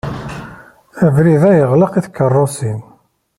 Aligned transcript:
Abrid-a 1.05 1.51
yeɣleq 1.57 1.93
i 1.99 2.01
tkeṛṛusin. 2.05 2.79